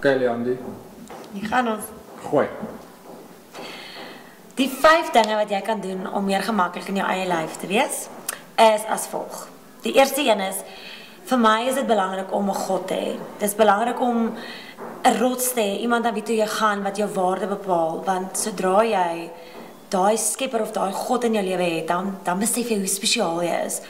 Kylie 0.00 0.28
Andy. 0.28 0.56
Hier 1.32 1.48
gaan 1.48 1.68
ons. 1.68 1.88
Gooi. 2.24 2.46
Die 4.56 4.68
vyf 4.72 5.10
dinge 5.12 5.36
wat 5.36 5.50
jy 5.52 5.60
kan 5.64 5.82
doen 5.84 6.06
om 6.08 6.24
meer 6.24 6.40
gemaklik 6.44 6.88
in 6.88 7.02
jou 7.02 7.08
eie 7.08 7.26
lyf 7.28 7.58
te 7.60 7.68
wees, 7.68 8.06
is 8.56 8.86
as 8.88 9.04
volg. 9.12 9.42
Die 9.84 9.92
eerste 9.98 10.24
een 10.24 10.40
is 10.40 10.62
vir 11.28 11.40
my 11.40 11.58
is 11.68 11.76
dit 11.76 11.86
belangrik 11.86 12.32
om 12.32 12.48
'n 12.48 12.62
God 12.64 12.86
te 12.88 12.94
hê. 12.94 13.12
Dis 13.38 13.54
belangrik 13.54 14.00
om 14.00 14.32
'n 15.04 15.18
rots 15.20 15.52
te 15.52 15.60
hê, 15.60 15.80
iemand 15.80 16.06
aan 16.06 16.14
wie 16.14 16.22
toe 16.22 16.36
jy 16.36 16.46
gaan 16.46 16.82
wat 16.82 16.96
jou 16.96 17.08
waarde 17.08 17.46
bepaal, 17.46 18.02
want 18.04 18.38
sodra 18.38 18.82
jy 18.84 19.30
daai 19.88 20.16
skepper 20.16 20.60
of 20.60 20.72
daai 20.72 20.92
God 20.92 21.24
in 21.24 21.34
jou 21.34 21.44
lewe 21.44 21.62
het, 21.76 21.88
dan 21.88 22.18
dan 22.24 22.38
besef 22.38 22.68
jy 22.68 22.78
hoe 22.78 22.86
spesiaal 22.86 23.42
jy 23.42 23.64
is. 23.66 23.80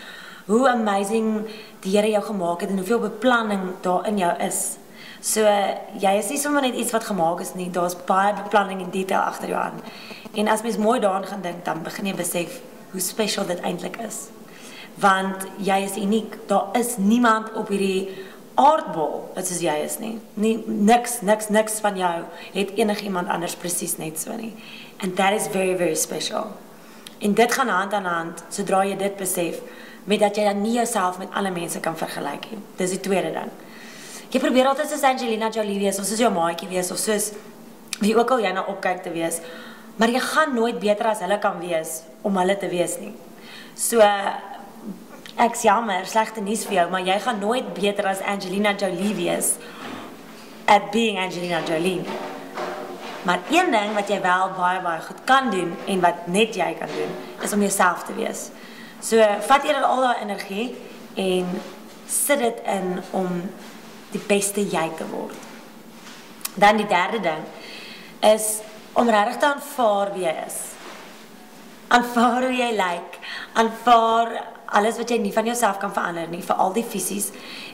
Hoe 0.47 0.69
amazing 0.69 1.47
die 1.81 1.97
Here 1.97 2.11
jou 2.11 2.23
gemaak 2.23 2.61
het 2.61 2.71
en 2.71 2.77
hoeveel 2.77 2.99
beplanning 2.99 3.81
daar 3.81 4.07
in 4.07 4.19
jou 4.19 4.37
is. 4.39 4.77
So 5.21 5.45
jy 6.01 6.13
is 6.17 6.31
nie 6.33 6.39
sommer 6.41 6.65
net 6.65 6.75
iets 6.75 6.95
wat 6.97 7.05
gemaak 7.05 7.43
is 7.45 7.53
nie, 7.55 7.69
daar's 7.71 7.97
baie 8.09 8.33
beplanning 8.39 8.81
en 8.81 8.91
detail 8.91 9.21
agter 9.21 9.53
jou 9.53 9.61
aan. 9.61 9.83
En 10.33 10.49
as 10.49 10.63
mens 10.63 10.81
mooi 10.81 11.01
daaraan 11.01 11.27
gaan 11.29 11.43
dink, 11.45 11.65
dan 11.65 11.83
begin 11.85 12.07
jy 12.07 12.15
besef 12.17 12.61
hoe 12.91 13.01
spesiaal 13.01 13.47
dit 13.47 13.61
eintlik 13.61 13.99
is. 14.07 14.29
Want 15.01 15.45
jy 15.61 15.77
is 15.85 15.97
uniek. 16.01 16.39
Daar 16.49 16.73
is 16.79 16.97
niemand 16.97 17.53
op 17.53 17.69
hierdie 17.69 18.09
aardbol 18.61 19.31
wat 19.35 19.47
soos 19.47 19.61
jy 19.65 19.77
is 19.85 19.99
nie. 20.01 20.17
Nie 20.41 20.57
niks, 20.67 21.21
niks, 21.21 21.49
niks 21.53 21.79
van 21.85 21.97
jou 22.01 22.17
het 22.57 22.75
enigiemand 22.81 23.29
anders 23.29 23.57
presies 23.61 23.97
net 24.01 24.19
so 24.21 24.37
nie. 24.37 24.55
And 25.01 25.17
that 25.17 25.37
is 25.37 25.49
very 25.53 25.77
very 25.77 25.95
special. 25.95 26.51
En 27.21 27.35
dit 27.35 27.53
gaan 27.53 27.69
hand 27.69 27.93
aan 27.93 28.09
hand 28.09 28.45
sodra 28.49 28.85
jy 28.89 28.97
dit 28.97 29.17
besef 29.17 29.61
met 30.05 30.21
dat 30.21 30.37
jy 30.37 30.45
dan 30.49 30.63
nie 30.63 30.79
jouself 30.79 31.19
met 31.21 31.33
ander 31.37 31.53
mense 31.53 31.81
kan 31.81 31.97
vergelyk 31.97 32.49
nie. 32.51 32.63
Dis 32.77 32.97
die 32.97 33.05
tweede 33.05 33.33
ding. 33.37 33.53
Jy 34.31 34.39
probeer 34.39 34.69
altyd 34.71 34.87
soos 34.93 35.03
Angelina 35.03 35.49
Jolie 35.51 35.81
wees 35.81 35.97
of 35.99 36.05
soos 36.07 36.21
jou 36.23 36.29
maatjie 36.31 36.69
wees 36.71 36.93
of 36.95 37.01
soos 37.03 37.33
wie 37.99 38.13
ook 38.15 38.31
al 38.31 38.45
jy 38.45 38.53
nou 38.55 38.63
opkyk 38.71 39.01
te 39.03 39.11
wees. 39.11 39.41
Maar 39.99 40.13
jy 40.15 40.21
gaan 40.23 40.53
nooit 40.55 40.77
beter 40.79 41.09
as 41.11 41.23
hulle 41.25 41.39
kan 41.43 41.57
wees 41.59 41.97
om 42.23 42.37
hulle 42.39 42.55
te 42.61 42.69
wees 42.71 42.95
nie. 43.03 43.11
So 43.75 43.99
ek's 45.41 45.65
jammer, 45.67 46.07
slegte 46.07 46.45
nuus 46.47 46.63
vir 46.69 46.77
jou, 46.77 46.85
maar 46.93 47.03
jy 47.03 47.17
gaan 47.25 47.43
nooit 47.43 47.73
beter 47.75 48.07
as 48.13 48.23
Angelina 48.23 48.77
Jolie 48.79 49.17
wees 49.19 49.57
at 50.71 50.93
being 50.95 51.19
Angelina 51.19 51.59
Jolie. 51.67 52.05
Maar 53.27 53.43
een 53.51 53.75
ding 53.75 53.99
wat 53.99 54.15
jy 54.15 54.21
wel 54.23 54.55
baie 54.55 54.79
baie 54.85 55.03
goed 55.09 55.25
kan 55.27 55.51
doen 55.51 55.75
en 55.91 56.07
wat 56.07 56.31
net 56.31 56.55
jy 56.55 56.71
kan 56.79 56.95
doen, 56.95 57.11
is 57.43 57.53
om 57.53 57.67
jouself 57.67 58.07
te 58.07 58.15
wees. 58.15 58.47
So 59.03 59.19
vat 59.51 59.67
eerder 59.67 59.91
al 59.91 60.07
daai 60.07 60.23
energie 60.23 60.71
en 61.19 61.51
sit 62.07 62.39
dit 62.39 62.63
in 62.79 63.03
om 63.11 63.43
die 64.13 64.23
beste 64.27 64.63
jy 64.63 64.87
te 64.99 65.07
word. 65.11 65.37
Dan 66.55 66.81
die 66.81 66.89
derde 66.91 67.21
ding 67.25 67.45
is 68.27 68.59
om 68.99 69.09
regtig 69.09 69.39
te 69.41 69.47
aanvaar 69.47 70.13
wie 70.15 70.27
jy 70.27 70.35
is. 70.47 70.59
Aanvaar 71.91 72.47
hoe 72.47 72.55
jy 72.55 72.71
lyk, 72.77 73.19
aanvaar 73.59 74.35
alles 74.71 74.99
wat 75.01 75.11
jy 75.11 75.19
nie 75.19 75.33
van 75.35 75.47
jouself 75.47 75.79
kan 75.83 75.93
verander 75.93 76.29
nie, 76.31 76.43
vir 76.43 76.57
al 76.63 76.73
die 76.73 76.85
fisies 76.87 77.31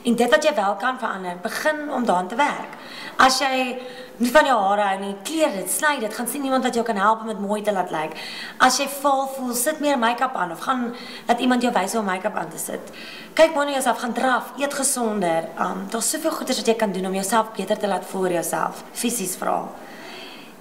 en 0.07 0.17
dit 0.17 0.31
wat 0.31 0.45
jy 0.45 0.55
wel 0.55 0.77
kan 0.81 0.99
verander, 0.99 1.39
begin 1.43 1.89
om 1.93 2.05
daaraan 2.07 2.29
te 2.29 2.39
werk. 2.39 2.77
As 3.19 3.41
jy 3.41 3.79
nie 4.21 4.31
van 4.33 4.47
jou 4.49 4.57
hare 4.61 4.85
hou 4.91 5.01
nie, 5.01 5.15
kleer 5.27 5.53
dit, 5.53 5.69
sny 5.71 5.97
dit, 6.01 6.13
gaan 6.15 6.29
sien 6.31 6.45
iemand 6.47 6.65
wat 6.65 6.77
jou 6.77 6.85
kan 6.87 6.97
help 7.01 7.25
om 7.25 7.31
dit 7.33 7.41
mooi 7.43 7.61
te 7.65 7.75
laat 7.75 7.91
lyk. 7.93 8.17
As 8.65 8.79
jy 8.81 8.87
vaal 8.89 9.27
voel, 9.35 9.53
sit 9.57 9.81
meer 9.85 9.99
make-up 10.01 10.37
aan 10.39 10.55
of 10.55 10.63
gaan 10.65 10.87
laat 11.29 11.43
iemand 11.45 11.67
jou 11.67 11.73
wys 11.75 11.97
hoe 11.97 12.01
om 12.01 12.09
make-up 12.09 12.39
aan 12.39 12.53
te 12.53 12.61
sit. 12.61 12.93
Kyk 13.37 13.55
mooi 13.55 13.67
na 13.69 13.77
jouself, 13.77 14.01
gaan 14.01 14.17
draf, 14.17 14.55
eet 14.61 14.75
gesonder. 14.75 15.51
Um 15.61 15.85
daar's 15.93 16.11
soveel 16.15 16.33
goeders 16.39 16.63
wat 16.63 16.73
jy 16.73 16.77
kan 16.81 16.93
doen 16.97 17.11
om 17.11 17.19
jouself 17.19 17.53
beter 17.57 17.79
te 17.79 17.91
laat 17.91 18.09
voel 18.09 18.29
oor 18.29 18.39
jouself, 18.39 18.85
fisies 18.93 19.37
veral. 19.37 19.69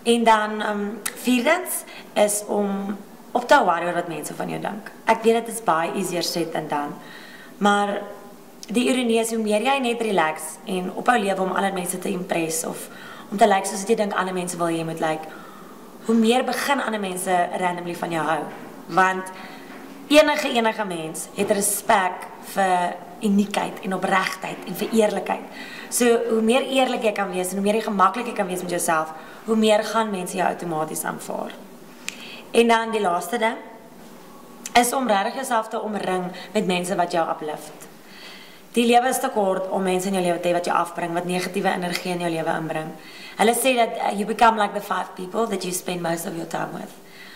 En 0.03 0.23
dan 0.23 0.61
um 0.61 0.85
vierdens 1.23 1.83
is 2.13 2.43
om 2.47 2.97
op 3.35 3.47
te 3.47 3.57
worry 3.67 3.87
oor 3.89 3.97
wat 3.99 4.07
mense 4.07 4.33
van 4.33 4.49
jou 4.49 4.59
dink. 4.63 4.91
Ek 5.11 5.23
weet 5.25 5.41
dit 5.43 5.55
is 5.55 5.63
baie 5.63 5.91
easier 5.99 6.23
said 6.23 6.53
than 6.55 6.69
done. 6.71 6.95
Maar 7.59 7.97
die 8.71 8.87
ironie 8.89 9.19
is 9.19 9.33
hoe 9.35 9.41
meer 9.43 9.63
jy 9.65 9.75
net 9.83 10.01
relax 10.01 10.55
en 10.71 10.91
ophou 10.95 11.17
lewe 11.19 11.43
om 11.43 11.51
ander 11.51 11.73
mense 11.75 11.99
te 11.99 12.09
impress 12.09 12.63
of 12.65 12.87
om 13.31 13.37
te 13.37 13.47
lyk 13.47 13.65
like, 13.65 13.69
soos 13.69 13.83
wat 13.83 13.91
jy 13.91 13.97
dink 13.99 14.15
ander 14.15 14.35
mense 14.35 14.57
wil 14.57 14.69
jy 14.69 14.85
moet 14.85 15.01
lyk, 15.01 15.25
like, 15.25 15.43
hoe 16.05 16.15
meer 16.15 16.45
begin 16.45 16.81
ander 16.81 17.01
mense 17.01 17.35
randomly 17.59 17.95
van 17.97 18.13
jou 18.13 18.23
hou. 18.25 18.41
Want 18.93 19.31
enige 20.13 20.51
enige 20.53 20.85
mens 20.85 21.27
het 21.35 21.51
respek 21.51 22.27
vir 22.53 22.95
uniekheid 23.25 23.81
en 23.81 23.97
opregtheid 23.97 24.67
en 24.69 24.77
vir 24.77 24.93
eerlikheid. 25.01 25.61
So 25.89 26.19
hoe 26.29 26.41
meer 26.45 26.67
eerlik 26.69 27.07
jy 27.09 27.13
kan 27.17 27.31
wees 27.33 27.51
en 27.51 27.59
hoe 27.59 27.65
meer 27.65 27.81
jy 27.81 27.87
gemaklik 27.89 28.29
jy 28.29 28.37
kan 28.37 28.47
wees 28.47 28.61
met 28.61 28.77
jouself, 28.77 29.13
hoe 29.49 29.57
meer 29.57 29.83
gaan 29.83 30.13
mense 30.13 30.37
jou 30.37 30.47
outomaties 30.47 31.03
aanvaar. 31.03 31.64
En 32.55 32.67
dan 32.67 32.91
die 32.91 33.01
laaste 33.03 33.37
ding 33.37 33.57
is 34.79 34.93
om 34.93 35.07
regtig 35.07 35.41
jouself 35.41 35.67
te 35.67 35.81
omring 35.81 36.31
met 36.53 36.65
mense 36.65 36.95
wat 36.95 37.11
jou 37.11 37.23
uplift. 37.29 37.87
Die 38.75 38.85
lewe 38.87 39.07
is 39.07 39.19
te 39.19 39.29
kort 39.31 39.69
om 39.71 39.83
mense 39.83 40.07
in 40.07 40.15
jou 40.17 40.23
lewe 40.23 40.39
te 40.39 40.49
hê 40.49 40.53
wat 40.55 40.67
jou 40.67 40.75
afbring, 40.75 41.13
wat 41.15 41.27
negatiewe 41.27 41.71
energie 41.71 42.11
in 42.11 42.23
jou 42.23 42.31
lewe 42.31 42.55
inbring. 42.59 42.93
Hulle 43.39 43.55
sê 43.55 43.71
dat 43.75 43.97
uh, 43.99 44.11
you 44.15 44.27
become 44.27 44.59
like 44.59 44.75
the 44.75 44.83
five 44.83 45.11
people 45.15 45.47
that 45.51 45.63
you 45.63 45.71
spend 45.75 46.03
most 46.03 46.27
of 46.27 46.35
your 46.35 46.47
time 46.47 46.75
with. 46.75 46.91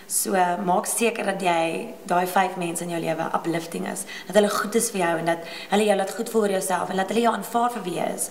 So 0.08 0.36
uh, 0.36 0.56
maak 0.66 0.88
seker 0.88 1.28
dat 1.28 1.44
jy 1.44 1.94
daai 2.08 2.28
vyf 2.28 2.56
mense 2.60 2.84
in 2.84 2.92
jou 2.96 3.00
lewe 3.04 3.28
uplifting 3.36 3.88
is, 3.92 4.06
dat 4.28 4.40
hulle 4.40 4.52
goed 4.52 4.76
is 4.76 4.88
vir 4.92 5.04
jou 5.04 5.12
en 5.20 5.32
dat 5.32 5.52
hulle 5.74 5.88
jou 5.88 5.98
laat 6.00 6.16
goed 6.16 6.32
voel 6.34 6.48
oor 6.48 6.56
jouself 6.58 6.92
en 6.92 7.04
dat 7.04 7.12
hulle 7.12 7.28
jou 7.28 7.36
aanvaar 7.36 7.76
vir 7.76 7.86
wie 7.88 7.98
jy 8.00 8.08
is. 8.16 8.30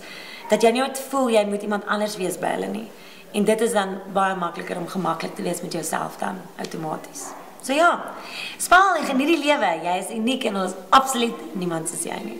Dat 0.49 0.65
jy 0.65 0.73
nie 0.73 0.83
moet 0.85 1.05
voel 1.09 1.29
jy 1.37 1.45
moet 1.49 1.65
iemand 1.69 1.85
anders 1.85 2.17
wees 2.17 2.41
by 2.41 2.57
hulle 2.57 2.73
nie. 2.73 2.87
En 3.31 3.45
dit 3.45 3.61
is 3.61 3.71
dan 3.71 3.97
baie 4.13 4.35
makliker 4.35 4.77
om 4.77 4.87
gemaklik 4.87 5.35
te 5.35 5.41
wees 5.41 5.61
met 5.61 5.71
jouself 5.71 6.17
dan 6.17 6.41
outomaties. 6.57 7.27
So 7.61 7.73
ja, 7.73 8.13
spaal 8.57 8.95
en 8.95 9.05
geniet 9.05 9.27
die 9.27 9.41
lewe. 9.45 9.73
Jy 9.83 9.97
is 9.99 10.13
uniek 10.15 10.43
en 10.49 10.61
ons 10.63 10.77
absoluut 10.89 11.55
niemand 11.59 11.89
soos 11.89 12.07
jy 12.07 12.17
nie. 12.23 12.39